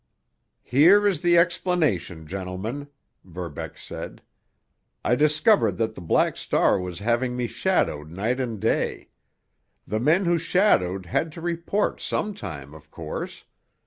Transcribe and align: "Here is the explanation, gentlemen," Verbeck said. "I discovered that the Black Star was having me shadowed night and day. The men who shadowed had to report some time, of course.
"Here 0.63 1.05
is 1.07 1.21
the 1.21 1.37
explanation, 1.37 2.25
gentlemen," 2.25 2.87
Verbeck 3.23 3.77
said. 3.77 4.23
"I 5.05 5.13
discovered 5.13 5.77
that 5.77 5.93
the 5.93 6.01
Black 6.01 6.37
Star 6.37 6.79
was 6.79 6.97
having 6.97 7.37
me 7.37 7.45
shadowed 7.45 8.09
night 8.09 8.39
and 8.39 8.59
day. 8.59 9.09
The 9.85 9.99
men 9.99 10.25
who 10.25 10.39
shadowed 10.39 11.05
had 11.05 11.31
to 11.33 11.41
report 11.41 12.01
some 12.01 12.33
time, 12.33 12.73
of 12.73 12.89
course. 12.89 13.43